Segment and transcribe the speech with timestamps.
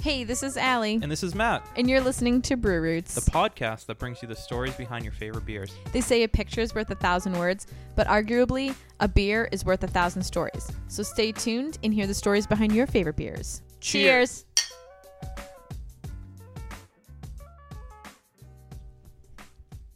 [0.00, 3.14] Hey, this is Allie, And this is Matt, and you're listening to Brew Roots.
[3.16, 5.74] the podcast that brings you the stories behind your favorite beers.
[5.92, 7.66] they say a picture is worth a thousand words,
[7.96, 10.70] but arguably, a beer is worth a thousand stories.
[10.86, 13.62] So stay tuned and hear the stories behind your favorite beers.
[13.80, 14.44] Cheers.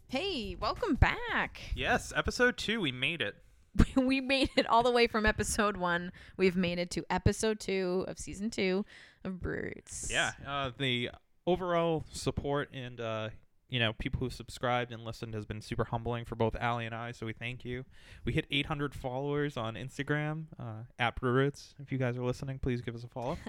[0.09, 1.61] Hey, welcome back.
[1.75, 3.37] Yes, episode two, we made it.
[3.96, 6.13] we made it all the way from episode one.
[6.36, 8.85] We've made it to episode two of season two
[9.25, 10.08] of Roots.
[10.11, 11.11] Yeah, uh, the
[11.46, 13.29] overall support and uh,
[13.68, 16.94] you know people who subscribed and listened has been super humbling for both Allie and
[16.94, 17.13] I.
[17.13, 17.85] So we thank you.
[18.25, 21.75] We hit 800 followers on Instagram uh, at Brewroots.
[21.80, 23.39] If you guys are listening, please give us a follow.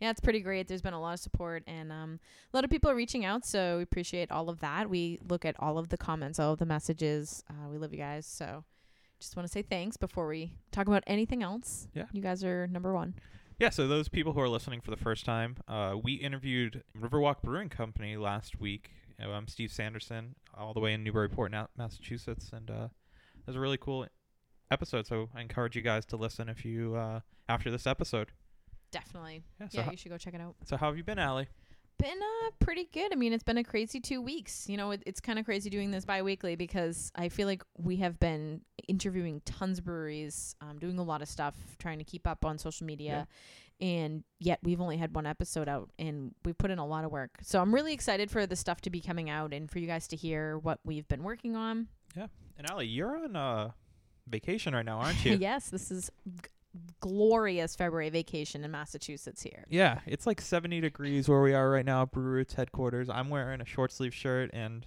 [0.00, 0.68] Yeah, it's pretty great.
[0.68, 2.20] There's been a lot of support and um,
[2.52, 4.90] a lot of people are reaching out, so we appreciate all of that.
[4.90, 7.42] We look at all of the comments, all of the messages.
[7.48, 8.26] Uh, we love you guys.
[8.26, 8.64] So
[9.24, 11.88] just want to say thanks before we talk about anything else.
[11.94, 12.04] Yeah.
[12.12, 13.14] You guys are number one.
[13.58, 17.40] Yeah, so those people who are listening for the first time, uh, we interviewed Riverwalk
[17.42, 18.90] Brewing Company last week.
[19.22, 22.88] Uh, I'm Steve Sanderson, all the way in Newburyport, Massachusetts, and uh,
[23.36, 24.06] it was a really cool
[24.70, 25.06] episode.
[25.06, 28.32] So I encourage you guys to listen if you uh, after this episode.
[28.90, 29.42] Definitely.
[29.58, 29.68] Yeah.
[29.68, 30.56] So, yeah, you should go check it out.
[30.66, 31.48] so how have you been, Allie?
[31.98, 33.12] Been uh, pretty good.
[33.12, 34.68] I mean, it's been a crazy two weeks.
[34.68, 37.62] You know, it, it's kind of crazy doing this bi weekly because I feel like
[37.78, 42.04] we have been interviewing tons of breweries, um, doing a lot of stuff, trying to
[42.04, 43.26] keep up on social media.
[43.80, 47.10] And yet we've only had one episode out and we've put in a lot of
[47.10, 47.30] work.
[47.42, 50.06] So I'm really excited for the stuff to be coming out and for you guys
[50.08, 51.88] to hear what we've been working on.
[52.16, 52.26] Yeah.
[52.56, 53.70] And Ali, you're on uh,
[54.28, 55.36] vacation right now, aren't you?
[55.40, 56.48] yes, this is g-
[57.00, 59.64] glorious February vacation in Massachusetts here.
[59.68, 63.08] Yeah, it's like 70 degrees where we are right now at Brewroots headquarters.
[63.08, 64.86] I'm wearing a short sleeve shirt, and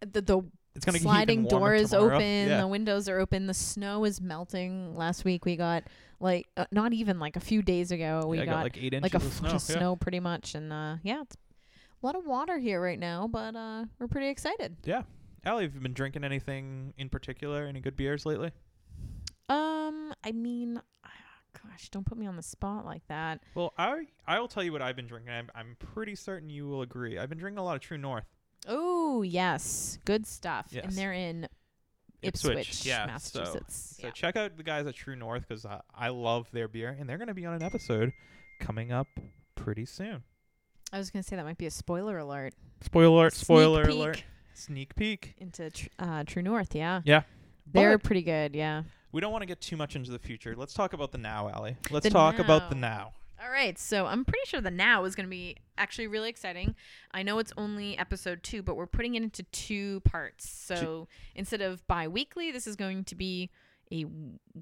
[0.00, 0.42] The, the
[0.74, 2.14] it's gonna sliding get even warmer door is tomorrow.
[2.16, 2.60] open Yeah.
[2.60, 5.82] the windows are open the snow is melting last week we got
[6.20, 8.94] like uh, not even like a few days ago we Yeah, I got, like eight
[8.94, 9.48] inches like a of snow.
[9.50, 9.56] yeah.
[9.58, 11.36] snow pretty much and uh yeah it's
[12.00, 15.02] a lot of water here right now but uh we're pretty excited Yeah,
[15.44, 17.64] Allie, have you been drinking anything in particular?
[17.66, 18.52] Any good beers lately?
[19.50, 20.80] Um i mean
[21.64, 24.70] gosh don't put me on the spot like that Well, I I will tell you
[24.72, 25.32] what I've been drinking.
[25.32, 27.18] I'm, I'm pretty certain you will agree.
[27.18, 28.24] I've been drinking a lot of True North.
[28.68, 30.84] oh yes good stuff Yes.
[30.84, 31.48] and they're in
[32.22, 33.06] ipswich, yeah.
[33.06, 36.68] massachusetts So, so check out the guys at True North because I, I love their
[36.68, 38.12] beer, and they're going to be on an episode
[38.60, 39.08] coming up
[39.56, 40.22] pretty soon.
[40.92, 43.32] i was gonna say that might be a spoiler alert Spoiler alert!
[43.34, 44.24] Sneak Spoiler peek alert!
[44.54, 45.34] Sneak peek.
[45.38, 47.22] into tr- uh, true north yeah Yeah.
[47.66, 50.54] they're But pretty good yeah we don't want to get too much into the future.
[50.56, 51.76] Let's talk about the now, Allie.
[51.90, 52.88] Let's The talk about the now.
[52.88, 53.12] now.
[53.42, 56.74] All right, so I'm pretty sure the now is going to be actually really exciting.
[57.12, 60.46] I know it's only episode two, but we're putting it into two parts.
[60.48, 63.48] So instead of bi weekly, this is going to be
[63.90, 64.04] a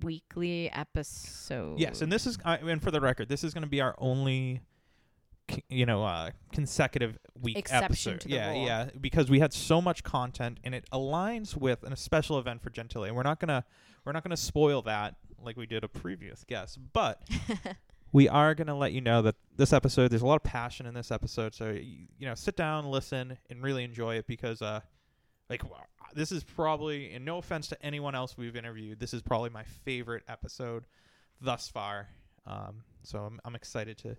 [0.01, 1.81] weekly episode.
[1.81, 3.97] Yes, and this is, I and for the record, this is going to be our
[3.99, 4.61] only,
[5.69, 8.31] you know, uh, consecutive week Exception episode.
[8.31, 8.65] yeah, rule.
[8.65, 12.63] yeah, because we had so much content, and it aligns with an, a special event
[12.63, 13.65] for Gentile, and we're not gonna,
[14.05, 17.23] we're not gonna spoil that like we did a previous guest, but
[18.13, 20.95] we are gonna let you know that this episode, there's a lot of passion in
[20.95, 24.81] this episode, so you, you know, sit down, listen, and really enjoy it because, uh,
[25.49, 25.63] like.
[26.15, 29.65] This is probably, and no offense to anyone else we've interviewed, this is probably my
[29.85, 30.85] favorite episode
[31.39, 32.09] thus far.
[32.47, 34.17] Um, so I'm, I'm excited to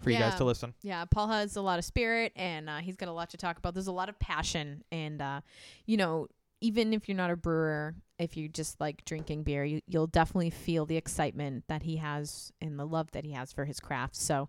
[0.00, 0.74] for you guys to listen.
[0.82, 3.58] Yeah, Paul has a lot of spirit and uh, he's got a lot to talk
[3.58, 3.74] about.
[3.74, 4.82] There's a lot of passion.
[4.92, 5.40] And, uh,
[5.86, 6.28] you know,
[6.60, 10.50] even if you're not a brewer, if you just like drinking beer, you, you'll definitely
[10.50, 14.16] feel the excitement that he has and the love that he has for his craft.
[14.16, 14.48] So,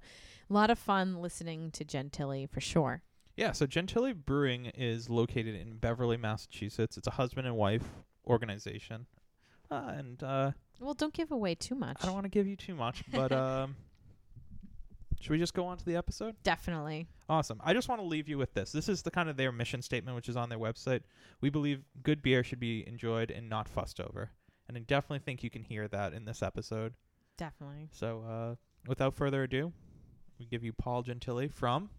[0.50, 3.02] a lot of fun listening to Gentile for sure.
[3.36, 6.98] Yeah, so Gentile Brewing is located in Beverly, Massachusetts.
[6.98, 7.84] It's a husband and wife
[8.26, 9.08] organization,
[9.70, 11.98] uh, and uh, Well, don't give away too much.
[12.02, 13.76] I don't want to give you too much, but um,
[15.20, 16.36] should we just go on to the episode?
[16.44, 17.08] Definitely.
[17.30, 17.60] Awesome.
[17.64, 18.72] I just want to leave you with this.
[18.72, 21.02] This is the kind of their mission statement, which is on their website.
[21.42, 24.32] We believe good beer should be enjoyed and not fussed over,
[24.68, 26.94] and I definitely think you can hear that in this episode.
[27.38, 27.90] Definitely.
[27.92, 28.56] So, uh,
[28.88, 29.74] without further ado,
[30.40, 31.90] we give you Paul Gentile from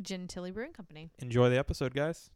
[0.00, 1.10] Gentile Brewing Company.
[1.20, 2.30] Enjoy the episode, guys.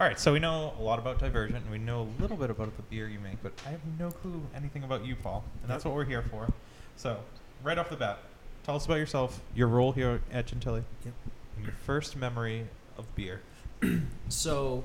[0.00, 2.50] All right, so we know a lot about Divergent, and we know a little bit
[2.50, 5.70] about the beer you make, but I have no clue anything about you, Paul, and
[5.70, 6.48] that's what we're here for.
[6.96, 7.20] So,
[7.62, 8.18] right off the bat,
[8.64, 11.14] tell us about yourself, your role here at Gentile, Yep.
[11.56, 12.66] and your first memory
[12.98, 13.40] of beer.
[14.30, 14.82] So,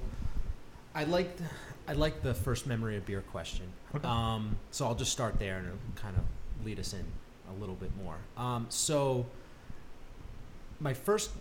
[0.94, 1.30] I like
[1.88, 3.66] I like the first memory of beer question.
[3.96, 4.06] Okay.
[4.08, 7.04] Um, so I'll just start there and it'll kind of lead us in
[7.50, 8.18] a little bit more.
[8.38, 9.26] Um, so,
[10.82, 11.32] my first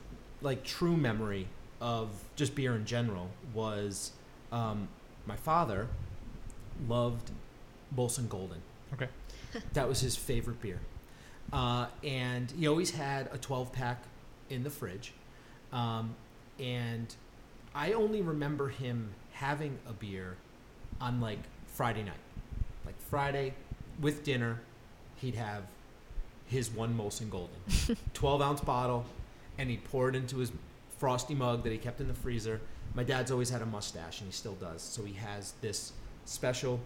[0.42, 1.48] like true memory
[1.80, 4.12] of just beer in general was
[4.52, 4.88] um,
[5.26, 5.88] my father
[6.88, 7.32] loved
[7.96, 8.62] Molson Golden.
[8.94, 9.08] Okay.
[9.74, 10.80] that was his favorite beer.
[11.52, 14.02] Uh, and he always had a 12 pack
[14.50, 15.12] in the fridge.
[15.72, 16.14] Um,
[16.58, 17.14] and
[17.74, 20.36] I only remember him having a beer
[21.00, 22.14] on like Friday night.
[22.84, 23.54] Like Friday
[24.00, 24.60] with dinner,
[25.16, 25.64] he'd have
[26.46, 27.56] his one Molson Golden,
[28.14, 29.04] 12 ounce bottle,
[29.58, 30.50] and he'd pour it into his
[30.98, 32.60] frosty mug that he kept in the freezer.
[32.94, 34.82] My dad's always had a mustache, and he still does.
[34.82, 35.92] So he has this
[36.24, 36.80] special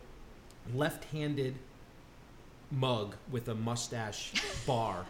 [0.75, 1.55] left handed
[2.77, 4.33] mug with a mustache
[4.67, 5.05] bar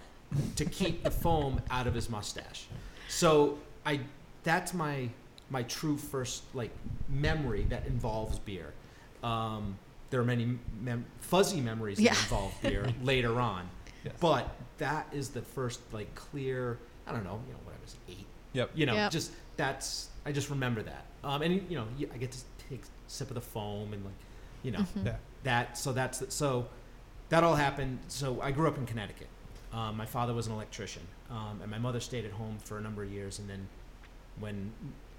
[0.56, 2.66] to keep the foam out of his mustache.
[3.08, 4.00] So I
[4.44, 5.08] that's my
[5.50, 6.70] my true first like
[7.08, 8.72] memory that involves beer.
[9.22, 9.76] Um,
[10.10, 12.12] there are many mem- fuzzy memories Yeah.
[12.14, 13.68] that involve beer later on,
[14.04, 14.14] Yes.
[14.20, 14.48] but
[14.78, 16.78] that is the first like clear.
[17.06, 18.26] I don't know, you know, what I was eight.
[18.52, 18.70] Yep.
[18.74, 19.10] You know, Yep.
[19.12, 21.04] just that's I just remember that.
[21.24, 22.38] Um, and you know, y- I get to
[22.68, 24.14] take a sip of the foam and like,
[24.62, 25.06] you know, Mhm.
[25.06, 25.16] Yeah.
[25.44, 26.66] that so that's so
[27.32, 29.28] that all happened so i grew up in connecticut
[29.72, 32.80] um, my father was an electrician um, and my mother stayed at home for a
[32.80, 33.62] number of years and then
[34.38, 34.56] when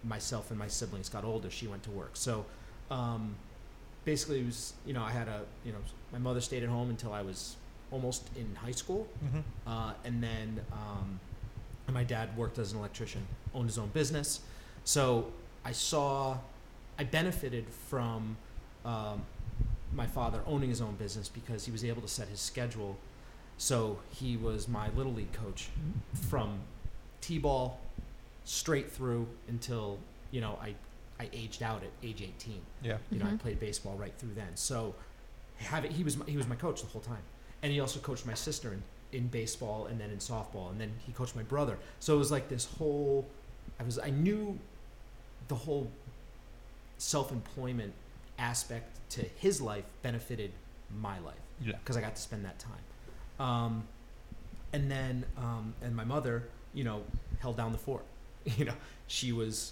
[0.03, 2.45] myself and my siblings got older she went to work so
[2.91, 3.35] um,
[4.05, 5.79] basically it was you know i had a you know
[6.11, 7.55] my mother stayed at home until i was
[7.91, 9.39] almost in high school Mm-hmm.
[9.71, 11.19] uh, and then um,
[11.87, 13.21] and my dad worked as an electrician,
[13.53, 14.39] owned his own business.
[14.85, 15.27] So
[15.65, 16.37] I saw,
[16.97, 18.37] I benefited from
[18.85, 19.21] um,
[19.95, 22.97] my father owning his own business because he was able to set his schedule.
[23.57, 25.69] So he was my little league coach
[26.29, 26.59] from
[27.21, 27.79] t-ball
[28.45, 29.99] straight through until
[30.31, 30.75] you know I
[31.19, 32.97] I aged out at age 18 Yeah.
[33.11, 33.39] you know, I Mhm.
[33.39, 34.55] played baseball right through then.
[34.55, 34.95] So,
[35.59, 37.21] have he was my, he was my coach the whole time,
[37.61, 38.83] and he also coached my sister in,
[39.17, 41.77] in baseball and then in softball, and then he coached my brother.
[41.99, 43.27] So it was like this whole.
[43.79, 44.59] I was I knew
[45.47, 45.89] the whole
[46.97, 47.93] self employment
[48.39, 50.51] aspect to his life benefited
[50.99, 51.73] my life Yeah.
[51.77, 53.45] because I got to spend that time.
[53.45, 53.83] Um,
[54.71, 56.43] and then, um, and my mother,
[56.73, 57.03] you know,
[57.39, 58.05] held down the fort.
[58.57, 58.73] You know,
[59.07, 59.71] she was,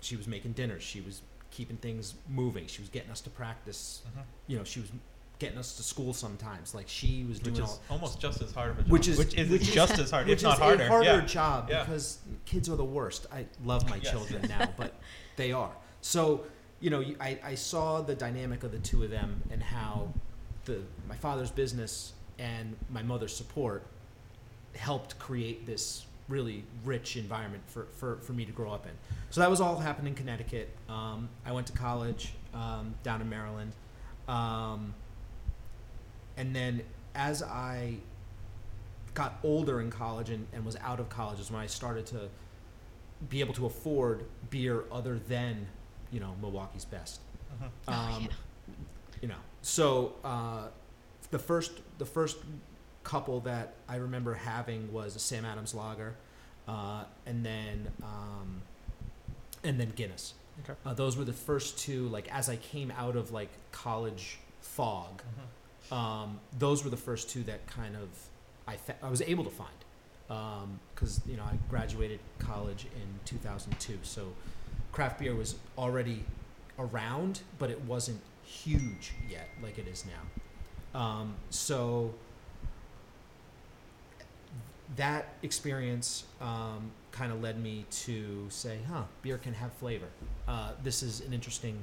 [0.00, 0.82] she was making dinners.
[0.82, 1.20] She was
[1.50, 2.66] keeping things moving.
[2.66, 4.00] She was getting us to practice.
[4.08, 4.20] Mm-hmm.
[4.46, 4.90] You know, she was
[5.38, 6.74] getting us to school sometimes.
[6.74, 8.90] Like she was Which doing is all, almost just as hard of a job.
[8.90, 10.84] Which is- which is which is- just as hard, which if not harder.
[10.84, 11.20] a harder yeah.
[11.26, 11.84] job Yeah.
[11.84, 13.26] because kids are the worst.
[13.30, 14.10] I love my Yes.
[14.12, 14.94] children now, but
[15.36, 15.72] they are.
[16.00, 16.46] So,
[16.80, 20.12] you know, I, I saw the dynamic of the two of them and how
[20.64, 23.84] the my father's business and my mother's support
[24.74, 28.92] helped create this really rich environment for, for, for me to grow up in.
[29.30, 30.68] So that was all happened in Connecticut.
[30.88, 33.72] Um, I went to college um, down in Maryland.
[34.28, 34.92] Um,
[36.36, 36.82] and then
[37.14, 37.96] as I
[39.14, 42.28] got older in college and, and was out of college is when I started to
[43.30, 45.68] be able to afford beer other than,
[46.12, 47.20] you know, Milwaukee's best.
[47.62, 48.28] Oh, Um, yeah.
[49.22, 50.68] You know, so uh,
[51.30, 52.36] the first the first
[53.04, 56.14] couple that I remember having was a Sam Adams Lager,
[56.68, 58.60] uh, and then um,
[59.64, 60.34] and then Guinness.
[60.64, 60.78] Okay.
[60.84, 62.08] Uh, those were the first two.
[62.08, 65.22] Like as I came out of like college fog,
[65.90, 65.96] Mhm.
[65.96, 68.08] um, those were the first two that kind of
[68.68, 69.70] I, fa- I was able to find
[70.94, 74.32] because you know I graduated college in 2002, so
[74.96, 76.24] craft beer was already
[76.78, 80.98] around, but it wasn't huge yet like it is now.
[80.98, 82.14] Um, so
[84.96, 90.06] that experience um, kind of led me to say, huh, beer can have flavor.
[90.48, 91.76] Uh, this is an interesting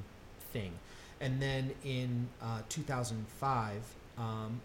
[0.52, 0.72] thing.
[1.20, 3.80] And then in uh, 2005,
[4.18, 4.60] um,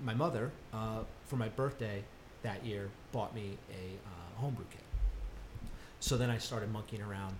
[0.00, 2.04] my mother, uh, for my birthday
[2.42, 4.82] that year, bought me a uh, homebrew kit.
[6.00, 7.36] So then I started monkeying around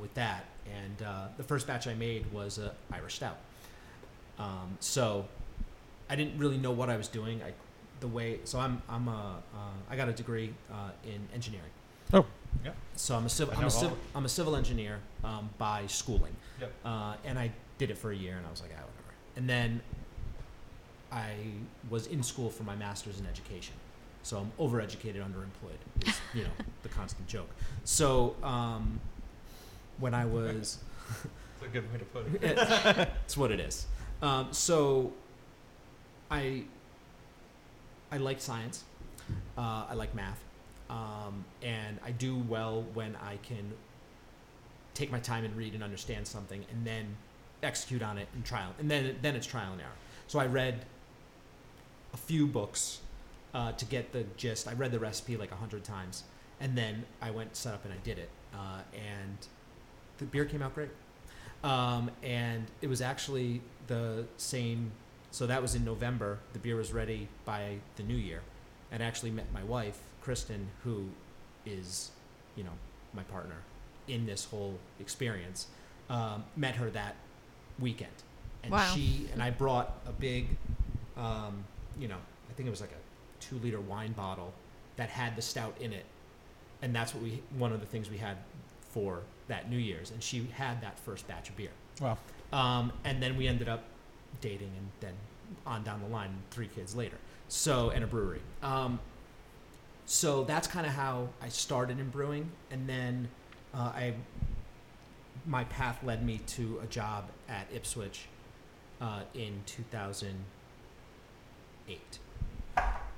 [0.00, 3.38] with that, and uh, the first batch I made was a Irish stout.
[4.38, 5.26] Um, so
[6.08, 7.42] I didn't really know what I was doing.
[7.42, 7.52] I,
[8.00, 11.70] the way so I'm I'm a uh, I got a degree uh, in engineering.
[12.12, 12.26] Oh,
[12.64, 12.72] yeah.
[12.96, 16.36] So I'm a civil I I'm a civil I'm a civil engineer um, by schooling.
[16.60, 16.72] Yep.
[16.84, 19.14] Uh, and I did it for a year, and I was like, I ah, whatever.
[19.36, 19.80] And then
[21.10, 21.34] I
[21.90, 23.74] was in school for my master's in education.
[24.22, 26.08] So I'm overeducated, underemployed.
[26.08, 26.50] Is, you know,
[26.82, 27.50] the constant joke.
[27.84, 29.00] So um,
[29.98, 30.78] when I was
[31.60, 33.08] That's a good way to put it.
[33.24, 33.86] it's what it is.
[34.22, 35.12] Um, so,
[36.30, 36.64] I
[38.10, 38.84] I like science.
[39.56, 40.42] Uh, I like math,
[40.90, 43.72] um, and I do well when I can
[44.94, 47.16] take my time and read and understand something, and then
[47.62, 48.70] execute on it and trial.
[48.78, 49.90] And then then it's trial and error.
[50.26, 50.84] So I read
[52.12, 53.00] a few books
[53.54, 54.68] uh, to get the gist.
[54.68, 56.24] I read the recipe like a hundred times,
[56.60, 59.13] and then I went set up and I did it, uh, and
[60.18, 60.90] the beer came out great.
[61.62, 64.92] Um, and it was actually the same.
[65.30, 66.38] So that was in November.
[66.52, 68.42] The beer was ready by the new year,
[68.92, 71.08] and actually met my wife, Kristen, who
[71.66, 72.10] is,
[72.56, 72.70] you know,
[73.14, 73.56] my partner
[74.08, 75.66] in this whole experience.
[76.10, 77.16] Um, met her that
[77.78, 78.12] weekend,
[78.62, 78.92] and Wow.
[78.94, 80.48] she and I brought a big,
[81.16, 81.64] um,
[81.98, 82.18] you know,
[82.50, 84.52] I think it was like a two liter wine bottle
[84.96, 86.04] that had the stout in it,
[86.82, 88.36] and that's what we one of the things we had
[88.94, 91.70] for that New Year's, and she had that first batch of beer.
[92.00, 92.16] Wow.
[92.52, 93.82] Um, and then we ended up
[94.40, 95.14] dating, and then
[95.66, 97.16] on down the line, three kids later.
[97.48, 98.40] So, and a brewery.
[98.62, 99.00] Um,
[100.06, 103.28] so that's kind of how I started in brewing, and then
[103.74, 104.14] uh, I
[105.46, 108.26] my path led me to a job at Ipswich
[109.00, 112.18] uh, in 2008.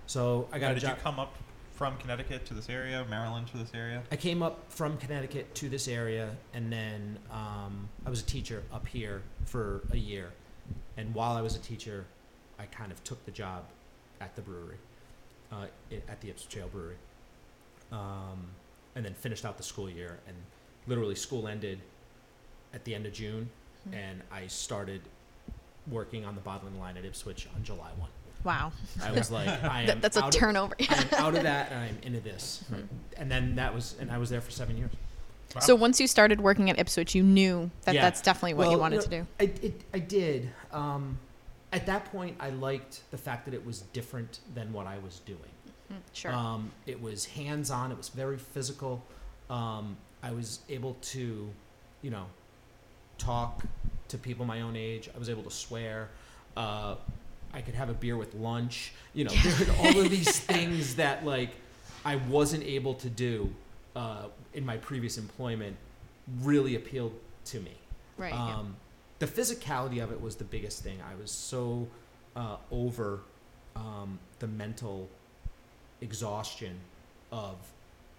[0.06, 0.96] So I got Now, a did job.
[0.96, 1.34] you come up
[1.76, 4.02] from Connecticut to this area, Maryland to this area?
[4.10, 8.62] I came up from Connecticut to this area, and then um, I was a teacher
[8.72, 10.32] up here for a year.
[10.96, 12.06] And while I was a teacher,
[12.58, 13.64] I kind of took the job
[14.20, 14.76] at the brewery,
[15.52, 15.66] uh,
[16.08, 16.96] at the Ipswich Ale Brewery,
[17.92, 18.46] um,
[18.94, 20.18] and then finished out the school year.
[20.26, 20.36] And
[20.86, 21.80] literally, school ended
[22.72, 23.50] at the end of June,
[23.84, 23.94] Hmm.
[23.94, 25.02] and I started
[25.86, 28.10] working on the bottling line at Ipswich on July one.
[28.44, 28.72] Wow.
[29.02, 30.74] I was like, I am that's a out of- turnover.
[30.88, 32.64] I'm out of that and I'm into this.
[33.16, 34.90] And then that was, and I was there for seven years.
[35.60, 38.02] So once you started working at Ipswich, you knew that Yeah.
[38.02, 39.26] that's definitely what you Well, wanted no, to do.
[39.40, 40.50] I, it, I did.
[40.72, 41.18] Um,
[41.72, 45.20] at that point, I liked the fact that it was different than what I was
[45.20, 45.40] doing.
[45.92, 46.32] Mm, Sure.
[46.32, 49.02] Um, it was hands on, it was very physical.
[49.48, 51.48] Um, I was able to,
[52.02, 52.26] you know,
[53.18, 53.62] talk
[54.08, 55.08] to people my own age.
[55.14, 56.08] I was able to swear.
[56.56, 56.96] Uh,
[57.56, 58.92] I could have a beer with lunch.
[59.14, 61.50] You know, there all of these things that like
[62.04, 63.50] I wasn't able to do
[63.96, 65.76] uh, in my previous employment
[66.42, 67.14] really appealed
[67.46, 67.72] to me.
[68.18, 68.32] right.
[68.34, 68.56] yeah.
[68.58, 68.76] Um,
[69.20, 70.98] The physicality of it was the biggest thing.
[71.00, 71.88] I was so
[72.36, 73.20] uh, over
[73.74, 75.08] um, the mental
[76.02, 76.78] exhaustion
[77.32, 77.54] of,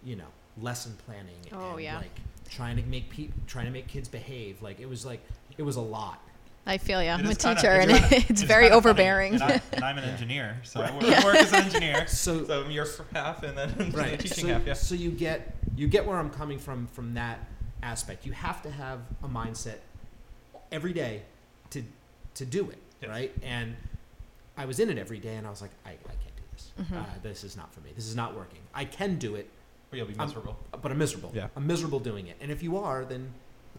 [0.04, 1.98] you know, lesson planning Oh, and yeah.
[1.98, 4.62] like trying to make pe- trying to make kids behave.
[4.64, 5.22] Like it was like
[5.58, 6.20] it was a lot.
[6.68, 7.10] I feel you.
[7.10, 9.34] It I'm a is kinda- teacher, and kinda- it's very kinda overbearing.
[9.36, 11.24] And, I, and I'm an engineer, so I work, Yeah.
[11.24, 12.06] work as an engineer.
[12.08, 14.20] So So you're for half, and then the right.
[14.20, 14.66] teaching So, half.
[14.68, 14.74] Yeah.
[14.74, 17.40] so you get you get where I'm coming from from that
[17.82, 18.26] aspect.
[18.26, 19.78] You have to have a mindset
[20.72, 21.24] every day
[21.72, 21.84] to
[22.36, 23.10] to do it, Yes.
[23.10, 23.32] right?
[23.42, 23.76] And
[24.58, 26.72] I was in it every day, and I was like, I, I can't do this.
[26.82, 26.98] Mhm.
[27.02, 27.92] Uh, this is not for me.
[27.96, 28.60] This is not working.
[28.74, 29.50] I can do it,
[29.92, 30.58] Or you'll be I'm- miserable.
[30.82, 31.32] but I'm miserable.
[31.34, 31.48] Yeah.
[31.56, 32.38] I'm miserable doing it.
[32.42, 33.34] And if you are, then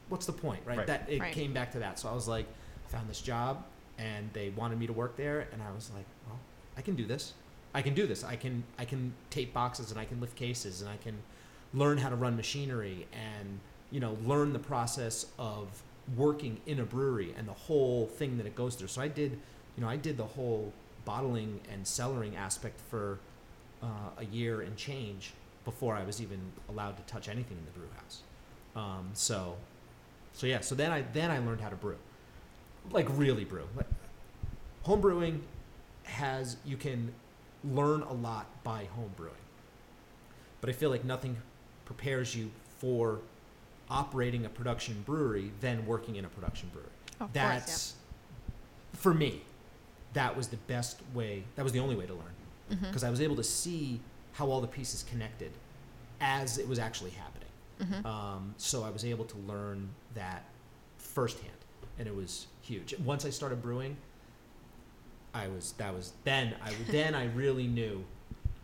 [0.09, 0.79] what's the point, right?
[0.79, 0.87] Right.
[0.87, 1.33] That it Right.
[1.35, 1.99] came back to that.
[1.99, 2.51] So I was like, I
[2.89, 3.65] found this job,
[3.99, 6.39] and they wanted me to work there, and I was like, well,
[6.77, 7.35] I can do this.
[7.75, 8.25] I can do this.
[8.25, 11.19] I can I can tape boxes and I can lift cases and I can
[11.75, 15.83] learn how to run machinery and you know learn the process of
[16.17, 18.89] working in a brewery and the whole thing that it goes through.
[18.89, 19.33] So I did,
[19.77, 20.73] you know, I did the whole
[21.05, 23.19] bottling and cellaring aspect for
[23.83, 23.87] uh,
[24.19, 25.33] a year and change
[25.65, 28.23] before I was even allowed to touch anything in the brew house.
[28.75, 29.57] Um, so,
[30.33, 30.61] so yeah.
[30.61, 31.97] So then I then I learned how to brew,
[32.93, 33.65] like really brew.
[33.77, 33.87] Like,
[34.83, 35.43] home brewing
[36.05, 37.13] has you can
[37.65, 39.35] learn a lot by home brewing,
[40.61, 41.37] but I feel like nothing
[41.85, 43.21] prepares you for
[43.91, 46.89] operating a production brewery than working in a production brewery.
[47.15, 47.95] Of course, That's
[48.95, 49.43] for me.
[50.15, 51.45] That was the best way.
[51.57, 52.33] That was the only way to learn
[52.71, 52.77] yeah.
[52.81, 54.01] Because I was able to see
[54.33, 55.51] how all the pieces connected
[56.21, 57.49] as it was actually happening.
[57.81, 58.05] Mhm.
[58.07, 60.45] Um, so I was able to learn that
[60.99, 61.53] firsthand,
[61.99, 62.95] and it was huge.
[63.05, 63.97] Once I started brewing,
[65.35, 68.05] I was that was then I then I really knew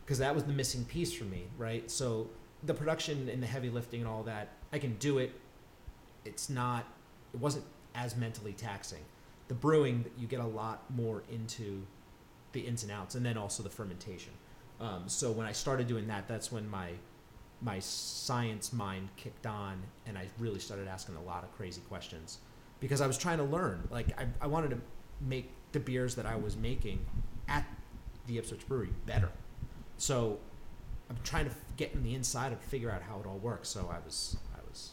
[0.05, 1.91] because that was the missing piece for me, right?
[1.91, 2.29] So
[2.63, 5.33] the production and the heavy lifting and all that, I can do it.
[6.25, 6.87] It's not.
[7.33, 7.65] It wasn't
[7.95, 9.03] as mentally taxing.
[9.49, 11.87] The brewing, you get a lot more into
[12.53, 14.33] the ins and outs, and then also the fermentation.
[14.81, 16.91] Um, so when I started doing that, that's when my
[17.61, 22.39] my science mind kicked on, and I really started asking a lot of crazy questions
[22.85, 23.89] because I was trying to learn.
[23.91, 24.79] Like I, I wanted to
[25.23, 26.99] make the beers that I was making
[27.49, 27.65] at
[28.27, 29.31] the Ipswich Brewery better.
[29.97, 30.39] So
[31.09, 33.71] I'm trying to get in the inside and figure out how it all works.
[33.71, 34.91] So I was I was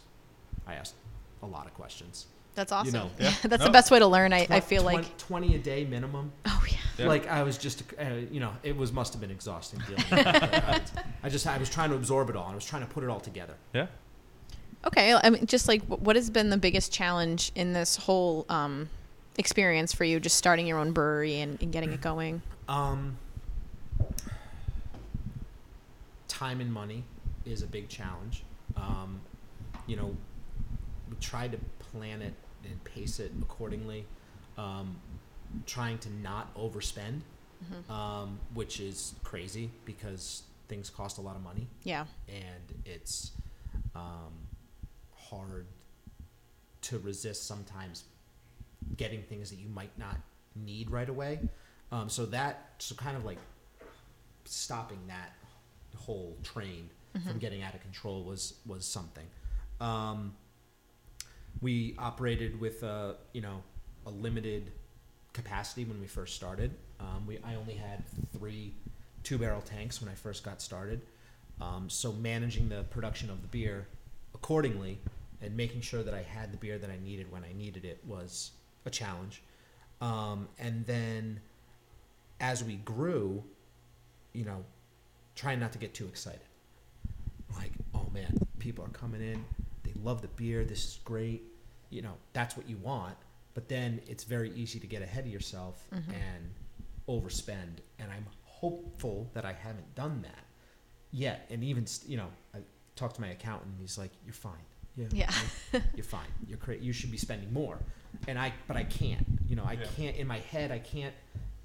[0.66, 0.96] I asked
[1.44, 2.28] a lot of questions.
[2.56, 2.94] That's awesome.
[2.94, 3.10] You know.
[3.20, 3.34] Yeah.
[3.44, 3.66] That's No.
[3.66, 4.32] the best way to learn.
[4.32, 5.18] I, I feel twen- like.
[5.18, 6.32] twenty a day minimum.
[6.46, 6.78] Oh yeah.
[6.98, 7.08] Yeah.
[7.08, 10.04] Like I was just, uh, you know, it was must have been exhausting dealing.
[10.12, 10.28] with it.
[10.28, 10.82] I,
[11.24, 12.44] I just, I was trying to absorb it all.
[12.46, 13.56] and I was trying to put it all together.
[13.74, 13.88] Yeah.
[14.86, 15.14] Okay.
[15.14, 18.90] I mean, just like, what has been the biggest challenge in this whole um,
[19.38, 22.42] experience for you, just starting your own brewery and, and getting it going?
[22.68, 23.18] Um,
[26.28, 27.04] time and money
[27.46, 28.44] is a big challenge.
[28.76, 29.20] Um,
[29.88, 30.16] you know,
[31.10, 31.58] we tried to
[31.92, 32.34] plan it
[32.64, 34.06] and pace it accordingly,
[34.58, 34.96] um,
[35.66, 37.22] trying to not overspend.
[37.62, 37.92] Mhm.
[37.94, 42.06] um, which is crazy because things cost a lot of money Yeah.
[42.28, 43.34] and it's
[43.94, 44.34] um,
[45.32, 45.66] hard
[46.82, 48.04] to resist sometimes
[48.98, 50.18] getting things that you might not
[50.56, 51.40] need right away.
[51.92, 53.38] Um, so that so kind of like
[54.46, 55.34] stopping that
[55.96, 57.40] whole train from Mhm.
[57.40, 59.28] getting out of control was was something.
[59.80, 60.36] Um,
[61.62, 63.64] we operated with a you know
[64.06, 64.72] a limited
[65.34, 66.72] capacity when we first started.
[67.00, 68.74] Um, we I only had three
[69.24, 71.02] two barrel tanks when I first got started.
[71.60, 73.88] Um, so managing the production of the beer
[74.34, 74.98] accordingly
[75.42, 78.00] and making sure that I had the beer that I needed when I needed it
[78.06, 78.52] was
[78.86, 79.42] a challenge.
[80.02, 81.40] Um, and then
[82.40, 83.44] as we grew,
[84.34, 84.64] you know,
[85.36, 86.42] trying not to get too excited.
[87.56, 89.44] Like, oh man, people are coming in,
[89.84, 91.44] they love the beer, this is great.
[91.90, 93.16] You know, that's what you want.
[93.54, 96.14] But then it's very easy to get ahead of yourself Mhm.
[96.14, 96.54] and
[97.08, 97.80] overspend.
[98.00, 100.46] And I'm hopeful that I haven't done that
[101.12, 101.48] yet.
[101.50, 102.60] And even, you know, I
[102.96, 104.64] talked to my accountant, and he's like, you're fine.
[104.96, 105.08] Yeah.
[105.12, 105.32] Yeah.
[105.72, 106.28] you're- you're fine.
[106.48, 107.80] You're cra- you should be spending more.
[108.28, 109.86] And I, but I can't, you know, I Yeah.
[109.96, 111.16] can't, in my head, I can't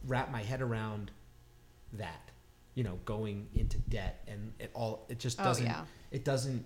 [0.07, 1.11] wrap my head around
[1.95, 2.31] that,
[2.75, 5.85] you know, going into debt and it all, it just Oh doesn't, yeah.
[6.13, 6.65] it doesn't,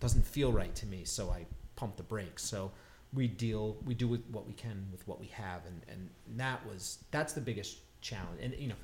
[0.00, 1.04] doesn't feel right to me.
[1.04, 1.44] So I
[1.76, 2.42] pump the brakes.
[2.42, 2.72] So
[3.12, 5.66] we deal, we do with what we can with what we have.
[5.66, 8.40] And, and that was, that's the biggest challenge.
[8.42, 8.74] And, you know,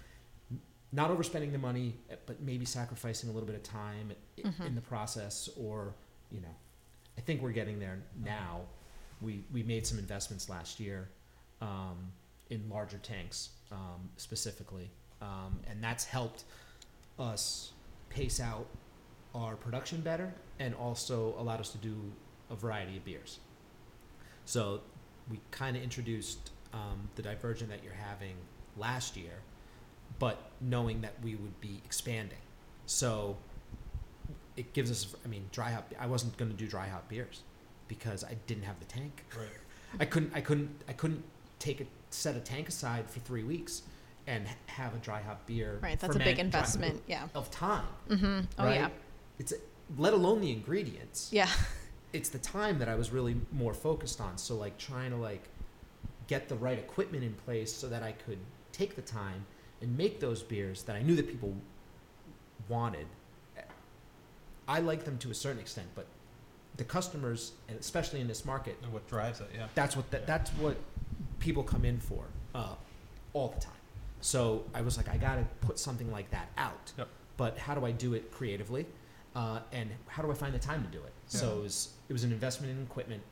[0.92, 1.94] not overspending the money,
[2.26, 4.66] but maybe sacrificing a little bit of time i- Mhm.
[4.66, 5.94] in the process or,
[6.30, 6.54] you know,
[7.20, 8.62] I think we're getting there now.
[9.20, 11.10] We, we made some investments last year,
[11.60, 11.98] um,
[12.48, 14.90] in larger tanks, um, specifically.
[15.20, 16.44] Um, and that's helped
[17.18, 17.72] us
[18.08, 18.64] pace out
[19.34, 21.94] our production better and also allowed us to do
[22.48, 23.40] a variety of beers.
[24.46, 24.80] So
[25.30, 28.34] we kind of introduced um, the divergent that you're having
[28.78, 29.42] last year,
[30.18, 32.38] but knowing that we would be expanding.
[32.86, 33.36] So
[34.56, 35.92] it gives us, I mean, dry hop.
[35.98, 37.42] I wasn't going to do dry hop beers
[37.88, 39.24] because I didn't have the tank.
[39.36, 39.48] Right.
[40.00, 40.32] I couldn't.
[40.34, 40.70] I couldn't.
[40.88, 41.24] I couldn't
[41.58, 43.82] take a set a tank aside for three weeks
[44.26, 45.78] and have a dry hop beer.
[45.82, 45.98] Right.
[45.98, 47.02] That's a big dry- investment.
[47.06, 47.28] Yeah.
[47.34, 47.86] of time.
[48.08, 48.40] Mm-hmm.
[48.58, 48.74] Oh right?
[48.74, 48.88] yeah.
[49.38, 49.52] It's
[49.98, 51.30] let alone the ingredients.
[51.32, 51.48] Yeah.
[52.12, 54.36] It's the time that I was really more focused on.
[54.36, 55.44] So like trying to like
[56.26, 58.38] get the right equipment in place so that I could
[58.72, 59.46] take the time
[59.80, 61.54] and make those beers that I knew that people
[62.68, 63.06] wanted.
[64.70, 66.06] I like them to a certain extent, but
[66.76, 69.50] the customers, and especially in this market, And what drives it?
[69.52, 69.66] Yeah.
[69.74, 70.76] that's what that, that's what
[71.40, 72.22] people come in for
[72.54, 72.76] uh,
[73.32, 73.74] all the time.
[74.20, 76.92] So I was like, I got to put something like that out.
[76.96, 77.08] Yep.
[77.36, 78.86] But how do I do it creatively?
[79.34, 81.12] Uh, and how do I find the time to do it?
[81.26, 83.22] So it was it was an investment in equipment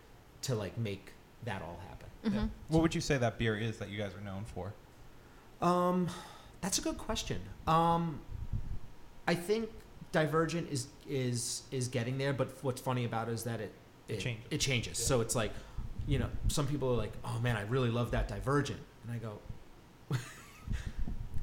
[0.42, 1.12] to like make
[1.44, 2.08] that all happen.
[2.24, 2.36] Mm-hmm.
[2.36, 2.46] Yeah.
[2.68, 4.72] What would you say that beer is that you guys are known for?
[5.64, 6.08] Um,
[6.60, 7.40] that's a good question.
[7.68, 8.20] Um,
[9.26, 9.68] I think
[10.12, 13.72] Divergent is is is getting there, but what's funny about it is that it
[14.08, 14.46] It it, changes.
[14.50, 14.98] It changes.
[15.00, 15.06] Yeah.
[15.06, 15.52] So it's like,
[16.06, 19.18] you know, some people are like, "Oh man, I really love that Divergent," and I
[19.18, 19.38] go,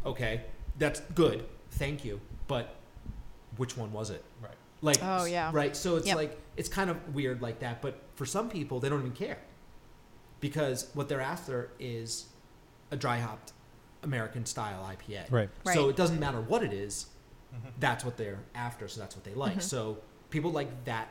[0.05, 0.41] "Okay,
[0.77, 2.75] that's good, thank you, but
[3.57, 4.51] which one was it?" Right.
[4.81, 5.49] Like, Oh, yeah.
[5.53, 5.75] right.
[5.75, 6.15] So it's Yep.
[6.15, 9.39] like it's kind of weird like that, but for some people, they don't even care
[10.39, 12.25] because what they're after is
[12.91, 13.53] a dry hopped
[14.03, 15.31] American style IPA.
[15.31, 15.49] Right.
[15.65, 15.73] right.
[15.73, 17.07] So it doesn't matter what it is,
[17.55, 17.69] Mm-hmm.
[17.79, 19.57] that's what they're after, so that's what they like.
[19.57, 19.61] Mhm.
[19.61, 19.97] So
[20.29, 21.07] people like that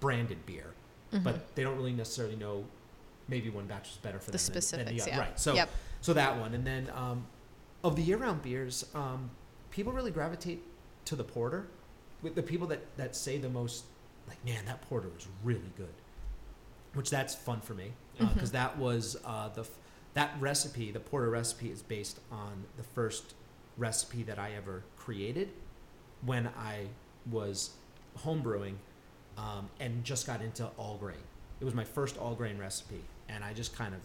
[0.00, 0.74] branded beer,
[1.12, 1.24] Mhm.
[1.24, 2.64] but they don't really necessarily know
[3.28, 5.04] maybe one batch is better for the them than- than, specifics.
[5.04, 5.16] the yeah.
[5.16, 5.22] other.
[5.30, 5.40] Right.
[5.40, 5.70] So yep.
[6.00, 7.26] so that one, and then um,
[7.84, 9.30] of the year-round beers, um,
[9.70, 10.62] people really gravitate
[11.06, 11.68] to the porter.
[12.20, 13.84] With the people that that say the most,
[14.28, 15.94] like, man, that porter is really good,
[16.94, 18.52] which that's fun for me because Mhm.
[18.52, 19.78] that was uh, the f-
[20.14, 20.90] that recipe.
[20.92, 23.34] The porter recipe is based on the first
[23.76, 25.50] recipe that I ever created
[26.24, 26.86] when I
[27.30, 27.70] was
[28.18, 28.74] homebrewing
[29.38, 31.16] um, and just got into all grain.
[31.60, 34.00] It was my first all grain recipe, and I just kind of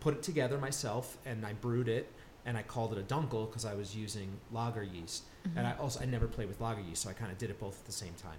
[0.00, 2.10] put it together myself and I brewed it
[2.46, 5.24] and I called it a dunkel because I was using lager yeast.
[5.56, 5.80] And I Mhm.
[5.80, 7.86] also I never played with lager yeast, so I kind of did it both at
[7.86, 8.38] the same time.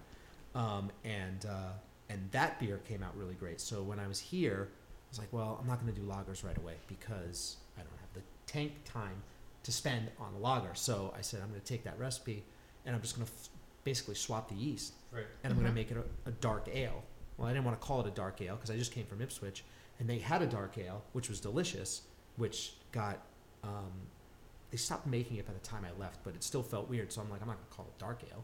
[0.55, 1.73] Um, and uh,
[2.07, 3.59] and that beer came out really great.
[3.61, 6.43] So when I was here, I was like, well, I'm not going to do lagers
[6.43, 9.21] right away because I don't have the tank time
[9.69, 10.73] to spend on a lager.
[10.73, 12.43] So I said I'm going to take that recipe
[12.85, 13.49] and I'm just going to f-
[13.83, 15.25] basically swap the yeast Right.
[15.43, 15.71] and I'm going Mhm.
[15.71, 17.03] to make it a, a dark ale.
[17.37, 19.21] Well, I didn't want to call it a dark ale because I just came from
[19.21, 19.63] Ipswich,
[19.99, 22.01] and they had a dark ale which was delicious,
[22.35, 23.19] which got
[23.63, 23.91] um,
[24.71, 27.11] they stopped making it by the time I left, but it still felt weird.
[27.11, 28.43] So I'm like, I'm not going to call it dark ale,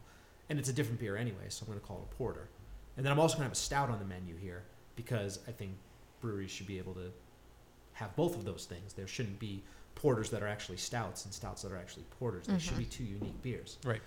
[0.49, 2.47] and it's a different beer anyway, so I'm going to call it a porter.
[2.97, 4.63] And then I'm also going to have a stout on the menu here
[4.95, 5.71] because I think
[6.21, 7.11] breweries should be able to
[7.93, 8.93] have both of those things.
[8.93, 9.63] There shouldn't be
[9.95, 12.47] porters that are actually stouts and stouts that are actually porters.
[12.47, 12.77] There should Mhm.
[12.79, 13.77] be two unique beers.
[13.84, 14.01] Right.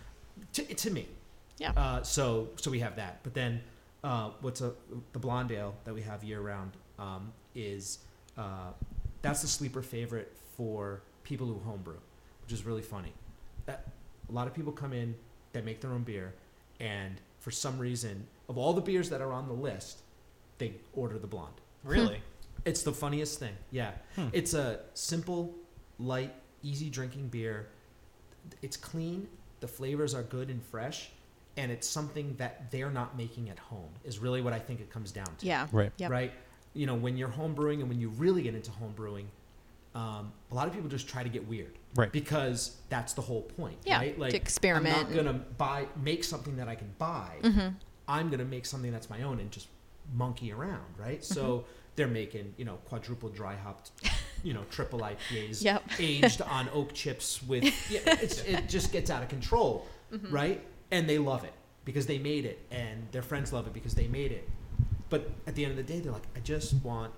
[0.53, 1.09] To, to me.
[1.59, 1.73] Yeah.
[1.73, 3.61] Uh, so so we have that, but then
[4.05, 4.73] uh, what's a
[5.13, 7.99] the blonde ale that we have year round um, is
[8.37, 8.71] uh,
[9.23, 11.97] that's the sleeper favorite for people who homebrew,
[12.45, 13.13] which is really funny.
[13.67, 13.89] That
[14.29, 15.17] a lot of people come in
[15.53, 16.35] that make their own beer,
[16.79, 20.03] and for some reason, of all the beers that are on the list,
[20.59, 21.55] they order the blonde.
[21.83, 22.21] Really?
[22.65, 23.55] It's the funniest thing.
[23.73, 23.93] Yeah.
[24.15, 24.29] Hmm.
[24.33, 25.55] It's a simple,
[25.99, 27.69] light, easy drinking beer.
[28.63, 29.29] It's clean,
[29.61, 31.11] the flavors are good and fresh,
[31.57, 34.91] and it's something that they're not making at home, is really what I think it
[34.91, 35.47] comes down to.
[35.47, 35.67] Yeah.
[35.73, 35.93] Right.
[35.99, 36.11] Yep.
[36.11, 36.33] Right?
[36.75, 39.29] You know, when you're home brewing and when you really get into home brewing,
[39.95, 41.73] um, a lot of people just try to get weird.
[41.97, 42.13] Right.
[42.13, 43.79] Because that's the whole point.
[43.85, 44.15] Yeah, Right?
[44.15, 47.37] to Like, experiment I'm not going to buy, make something that I can buy.
[47.43, 47.69] Mm-hmm.
[48.09, 49.69] I'm gonna make something that's my own and just
[50.15, 51.21] monkey around, right?
[51.21, 51.35] Mm-hmm.
[51.35, 51.67] So
[51.99, 53.91] they're making, you know, quadruple dry hopped,
[54.43, 55.83] you know, triple IPAs Yep.
[55.99, 60.33] aged on oak chips with yeah, it's, it just gets out of control, Mm-hmm.
[60.35, 60.61] right?
[60.91, 61.53] And they love it
[61.85, 64.49] because they made it, and their friends love it because they made it.
[65.11, 67.13] But at the end of the day, they're like, I just want,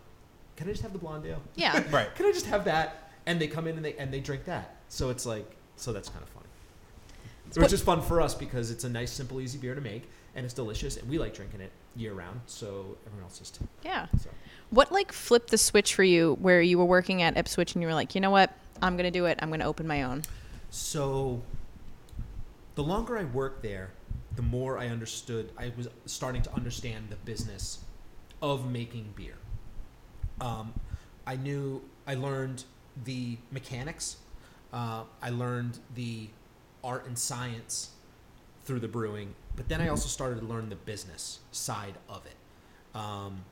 [0.56, 1.40] can I just have the blonde ale?
[1.54, 1.82] Yeah.
[1.90, 2.12] Right.
[2.16, 3.10] Can I just have that?
[3.26, 4.76] And they come in and they and they drink that.
[4.88, 6.46] So it's like, so that's kind of funny.
[7.62, 10.44] Which is fun for us because it's a nice, simple, easy beer to make, and
[10.44, 12.40] it's delicious, and we like drinking it year round.
[12.46, 13.66] So everyone else is too.
[13.84, 14.06] Yeah.
[14.22, 14.30] So
[14.70, 17.88] What like flipped the switch for you where you were working at Ipswich and you
[17.88, 18.52] were like, you know what?
[18.82, 19.38] I'm gonna do it.
[19.42, 20.22] I'm gonna open my own.
[20.70, 21.42] So,
[22.76, 23.90] the longer I worked there,
[24.36, 25.50] the more I understood.
[25.58, 27.80] I was starting to understand the business
[28.40, 29.34] of making beer.
[30.40, 30.72] Um,
[31.26, 31.82] I knew.
[32.06, 32.64] I learned
[33.04, 34.16] the mechanics.
[34.72, 36.28] Uh, I learned the
[36.82, 37.90] art and science
[38.64, 42.96] through the brewing, but then I also started to learn the business side of it.
[42.96, 43.44] Um,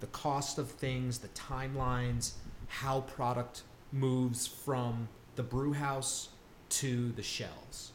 [0.00, 2.32] the cost of things, the timelines,
[2.68, 6.28] how product moves from the brew house
[6.68, 7.92] to the shelves.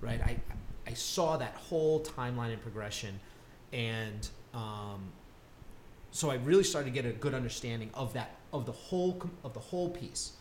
[0.00, 0.20] Right?
[0.20, 0.36] I
[0.86, 3.18] I saw that whole timeline and progression,
[3.72, 5.12] and um,
[6.10, 9.54] so I really started to get a good understanding of that of the whole of
[9.54, 10.32] the whole piece.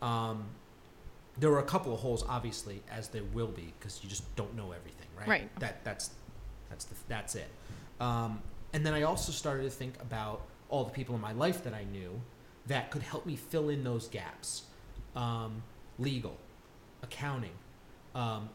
[0.00, 0.44] Um,
[1.40, 4.54] there were a couple of holes, obviously, as there will be, because you just don't
[4.54, 5.28] know everything, right?
[5.28, 5.60] Right.
[5.60, 6.10] That that's
[6.68, 7.48] that's the, that's it.
[7.98, 8.40] Um,
[8.72, 11.74] and then I also started to think about all the people in my life that
[11.74, 12.20] I knew
[12.66, 14.62] that could help me fill in those gaps.
[15.16, 15.62] Um,
[15.98, 16.36] legal,
[17.02, 17.52] accounting,
[18.14, 18.48] um,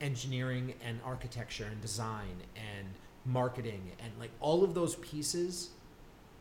[0.00, 2.86] engineering and architecture and design and
[3.26, 5.70] marketing and like all of those pieces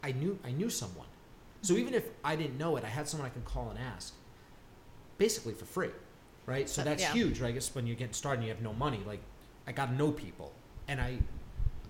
[0.01, 1.07] I knew I knew someone.
[1.61, 4.13] So even if I didn't know it, I had someone I could call and ask.
[5.19, 5.91] Basically for free.
[6.47, 6.67] Right?
[6.67, 7.13] So that's yeah.
[7.13, 7.49] huge, right?
[7.49, 9.19] I guess when you're getting started and you have no money, like
[9.67, 10.51] I gotta know people.
[10.87, 11.19] And I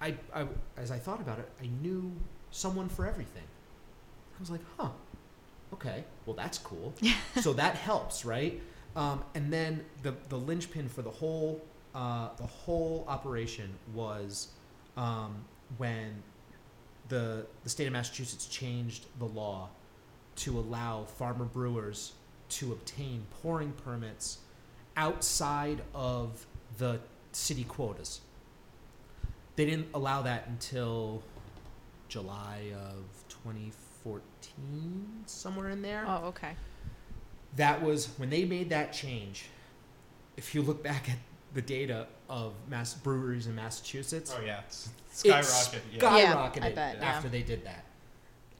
[0.02, 2.12] I, I as I thought about it, I knew
[2.52, 3.44] someone for everything.
[4.38, 4.90] I was like, huh,
[5.74, 6.94] okay, well that's cool.
[7.42, 8.62] so that helps, right?
[8.96, 11.62] Um, and then the the linchpin for the whole
[11.96, 14.50] uh, the whole operation was
[14.98, 15.44] um,
[15.78, 16.22] when
[17.08, 19.70] the the state of Massachusetts changed the law
[20.38, 22.14] to allow farmer brewers
[22.50, 24.40] to obtain pouring permits
[24.98, 26.46] outside of
[26.78, 27.00] the
[27.32, 28.22] city quotas.
[29.56, 31.22] They didn't allow that until
[32.08, 36.54] July of 2014, somewhere in there Oh, okay.
[37.56, 39.46] that was when they made that change.
[40.38, 41.18] If you look back at
[41.54, 44.62] the data of mass breweries in Massachusetts, Oh yeah.
[44.68, 44.90] It's
[45.26, 45.82] It skyrocket.
[45.92, 46.00] yeah.
[46.00, 47.06] skyrocketed Yeah, I bet, yeah.
[47.06, 47.84] after they did that.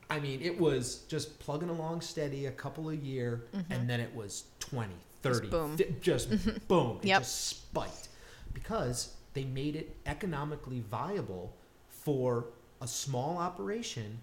[0.10, 4.14] I mean, it was just plugging along steady a couple a year, and then it
[4.16, 5.50] was 20, 30, Mm-hmm.
[5.52, 5.78] boom.
[5.78, 7.00] fi- just boom.
[7.04, 7.22] It Yep.
[7.22, 8.10] just spiked
[8.54, 11.54] because they made it economically viable
[11.90, 12.46] for
[12.82, 14.20] a small operation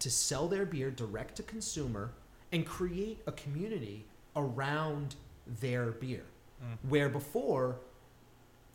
[0.00, 2.12] to sell their beer direct to consumer
[2.52, 5.14] and create a community around
[5.60, 6.24] their beer.
[6.64, 6.88] Mm.
[6.88, 7.76] Where before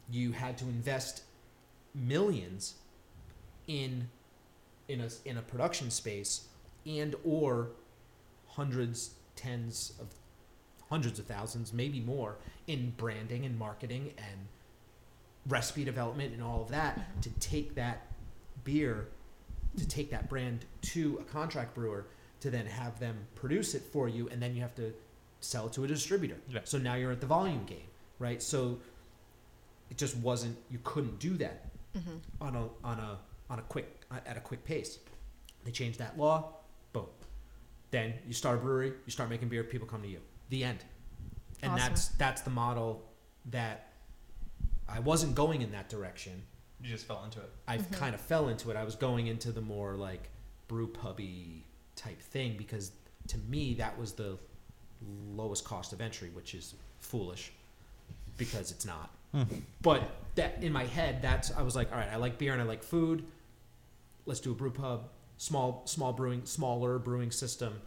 [0.10, 1.24] you had to invest
[1.96, 2.76] millions
[3.68, 4.08] in
[4.88, 6.48] in a in a production space
[6.86, 7.70] and or
[8.48, 10.08] hundreds tens of
[10.90, 12.36] hundreds of thousands maybe more
[12.68, 14.48] in branding and marketing and
[15.48, 18.06] recipe development and all of that to take that
[18.64, 19.08] beer
[19.78, 22.06] to take that brand to a contract brewer
[22.40, 24.94] to then have them produce it for you and then you have to
[25.40, 26.60] sell it to a distributor Yeah.
[26.64, 27.88] so now you're at the volume game
[28.20, 28.78] right so
[29.90, 31.66] it just wasn't you couldn't do that
[31.96, 32.44] Mm-hmm.
[32.44, 33.18] on a on a
[33.52, 34.98] on a quick at a quick pace.
[35.64, 36.50] They changed that law, boom.
[37.94, 40.18] Then you start a brewery, you start making beer, people come to you.
[40.50, 40.80] The end.
[41.62, 41.90] And Awesome.
[41.94, 43.04] that's that's the model
[43.52, 43.94] that
[44.90, 46.42] I wasn't going in that direction.
[46.82, 47.52] You just fell into it.
[47.68, 47.94] I Mhm.
[47.94, 48.76] kind of fell into it.
[48.78, 50.32] I was going into the more like
[50.68, 52.94] brew pubby type thing because
[53.28, 54.40] to me, that was the
[55.30, 57.52] lowest cost of entry, which is foolish
[58.38, 59.12] because it's not.
[59.34, 59.44] Hmm.
[59.84, 60.02] But
[60.34, 62.66] that in my head, that's I was like, all right, I like beer and I
[62.66, 63.24] like food.
[64.26, 67.82] Let's do a brew pub, small small brewing, smaller brewing system,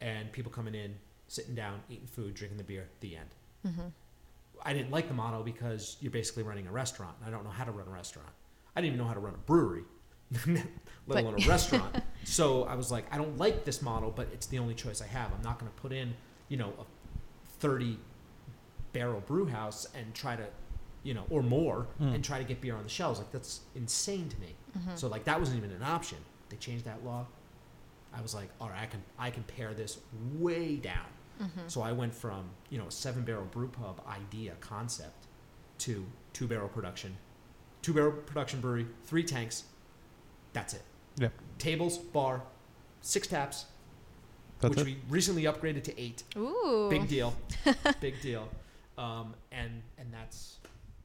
[0.00, 0.94] and people coming in,
[1.28, 2.88] sitting down, eating food, drinking the beer.
[3.00, 3.28] The end.
[3.66, 3.88] Mm-hmm.
[4.64, 7.16] I didn't like the model because you're basically running a restaurant.
[7.26, 8.28] I don't know how to run a restaurant.
[8.76, 9.82] I didn't even know how to run a brewery,
[10.46, 10.64] let
[11.06, 11.96] But- alone a restaurant.
[12.24, 15.06] so I was like, I don't like this model, but it's the only choice I
[15.08, 15.32] have.
[15.32, 16.14] I'm not going to put in,
[16.48, 16.84] you know, a
[17.58, 17.98] 30
[18.92, 20.44] barrel brew house and try to,
[21.02, 22.14] you know, or more, Mm.
[22.14, 23.18] and try to get beer on the shelves.
[23.18, 24.54] Like that's insane to me.
[24.78, 24.94] Mm-hmm.
[24.96, 26.18] So like that wasn't even an option.
[26.52, 27.26] They changed that law.
[28.14, 29.98] I was like, all right, I can I can pare this
[30.34, 31.06] way down.
[31.40, 31.60] Mm-hmm.
[31.66, 35.28] So I went from you know a seven barrel brew pub idea concept
[35.78, 37.16] to two barrel production,
[37.80, 39.64] two barrel production brewery, three tanks.
[40.52, 40.82] That's it.
[41.16, 41.28] Yeah.
[41.56, 42.42] Tables, bar,
[43.00, 43.64] six taps,
[44.60, 44.84] That's which it.
[44.84, 46.22] we recently upgraded to eight.
[46.36, 46.88] Ooh.
[46.90, 47.34] Big deal.
[48.00, 48.46] Big deal.
[48.98, 50.58] Um, and and that's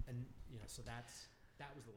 [0.09, 1.96] and you know so that's that was the linchpin.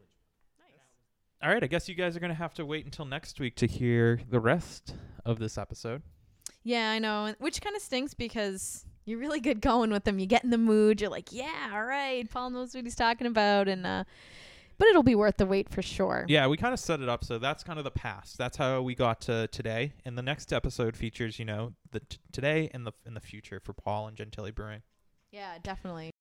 [1.43, 3.65] All right, I guess you guys are gonna have to wait until next week to
[3.65, 4.93] hear the rest
[5.25, 6.03] of this episode.
[6.63, 7.33] Yeah, I know.
[7.39, 10.19] Which kind of stinks because you're really good going with them.
[10.19, 11.01] You get in the mood.
[11.01, 12.29] You're like, yeah, all right.
[12.29, 14.03] Paul knows what he's talking about, and uh,
[14.77, 16.25] but it'll be worth the wait for sure.
[16.27, 18.37] Yeah, we kind of set it up so that's kind of the past.
[18.37, 22.19] That's how we got to today, and the next episode features, you know, the t-
[22.31, 24.83] today and the in the future for Paul and Gentile Brewing.
[25.31, 26.11] Yeah, definitely.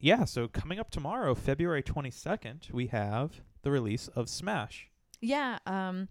[0.00, 4.88] Yeah, so coming up tomorrow, February 22nd, we have the release of Smash.
[5.20, 6.08] Yeah, um,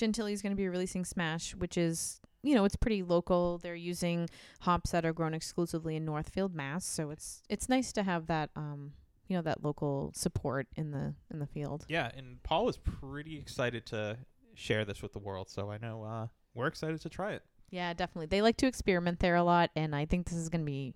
[0.00, 3.58] is going to be releasing Smash, which is you know it's pretty local.
[3.58, 4.28] They're using
[4.60, 6.84] hops that are grown exclusively in Northfield, Mass.
[6.84, 8.92] So it's it's nice to have that um
[9.28, 11.84] you know that local support in the in the field.
[11.88, 14.18] Yeah, and Paul was pretty excited to
[14.54, 17.42] share this with the world, so I know uh, we're excited to try it.
[17.70, 18.26] Yeah, definitely.
[18.26, 20.94] They like to experiment there a lot, and I think this is going to be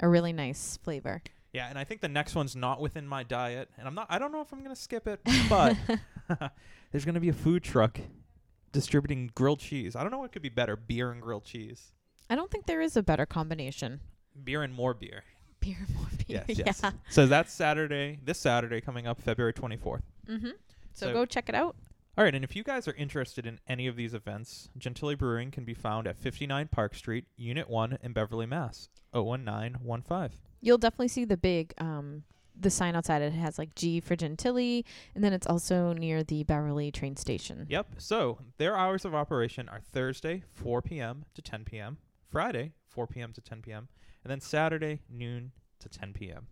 [0.00, 1.22] a really nice flavor.
[1.58, 4.06] Yeah, and I think the next one's not within my diet, and I'm not.
[4.08, 5.18] I don't know if I'm gonna skip it,
[5.48, 5.76] but
[6.92, 7.98] there's gonna be a food truck
[8.70, 9.96] distributing grilled cheese.
[9.96, 11.94] I don't know what could be better: beer and grilled cheese,
[12.30, 13.98] I don't think there is a better combination.
[14.44, 15.24] beer and more beer.
[15.58, 16.44] Beer, and more beer.
[16.46, 16.80] Yes, yes.
[16.84, 16.92] Yeah.
[17.10, 18.20] So that's Saturday.
[18.24, 20.02] This Saturday coming up, February 24th.
[20.28, 20.46] Mm-hmm.
[20.92, 21.74] So, So- go check it out.
[22.16, 25.50] All right, and if you guys are interested in any of these events, Gentile Brewing
[25.50, 28.88] can be found at 59 Park Street, Unit 1 in Beverly, Mass.
[29.12, 30.30] 01915.
[30.60, 32.24] You'll definitely see the big um
[32.60, 33.22] the sign outside.
[33.22, 34.82] It has like G for Gentile,
[35.14, 37.66] and then it's also near the Beverly train station.
[37.68, 37.94] Yep.
[37.98, 41.24] So their hours of operation are Thursday, 4 p.m.
[41.34, 43.32] to 10 p.m., Friday, 4 p.m.
[43.32, 43.88] to 10 p.m.,
[44.24, 46.48] and then Saturday, noon to 10 p.m.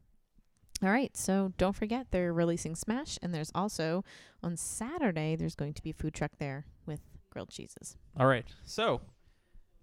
[0.83, 4.05] All right, so don't forget they're releasing Smash, and there's also
[4.43, 7.97] on Saturday there's going to be a food truck there with grilled cheeses.
[8.19, 8.47] All right.
[8.65, 9.01] So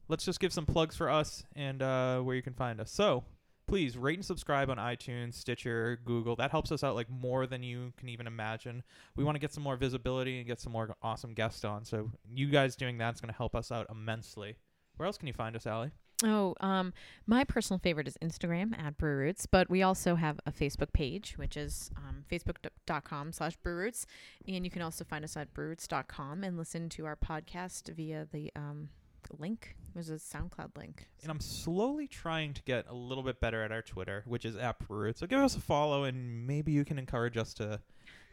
[0.07, 2.91] let's just give some plugs for us and uh, where you can find us.
[2.91, 3.23] So
[3.67, 6.35] please rate and subscribe on iTunes, Stitcher, Google.
[6.35, 8.83] That helps us out like more than you can even imagine.
[9.15, 11.85] We want to get some more visibility and get some more awesome guests on.
[11.85, 14.57] So you guys doing that's going to help us out immensely.
[14.97, 15.91] Where else can you find us, Allie?
[16.23, 16.93] Oh, um,
[17.27, 21.57] my personal favorite is Instagram at Brewroots, but we also have a Facebook page, which
[21.57, 24.05] is um, facebook.com slash Brewroots.
[24.47, 28.51] And you can also find us at brewroots.com and listen to our podcast via the
[28.55, 28.89] um,
[29.37, 29.75] link.
[29.93, 31.07] There's a SoundCloud link.
[31.21, 34.55] And I'm slowly trying to get a little bit better at our Twitter, which is
[34.55, 35.19] at Root.
[35.19, 37.79] So give us a follow, and maybe you can encourage us to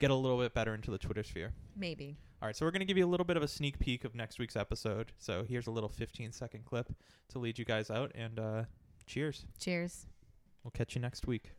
[0.00, 1.52] get a little bit better into the Twitter sphere.
[1.76, 2.16] Maybe.
[2.42, 4.04] All right, so we're going to give you a little bit of a sneak peek
[4.04, 5.12] of next week's episode.
[5.18, 6.90] So here's a little 15 second clip
[7.28, 8.62] to lead you guys out, and uh,
[9.06, 9.44] cheers.
[9.58, 10.06] Cheers.
[10.64, 11.52] We'll catch you next week.